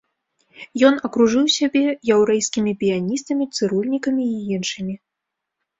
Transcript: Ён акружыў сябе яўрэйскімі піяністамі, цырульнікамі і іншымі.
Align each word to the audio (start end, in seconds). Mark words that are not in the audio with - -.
Ён 0.89 0.95
акружыў 1.09 1.43
сябе 1.57 1.83
яўрэйскімі 2.15 2.75
піяністамі, 2.81 3.51
цырульнікамі 3.55 4.23
і 4.35 4.39
іншымі. 4.59 4.95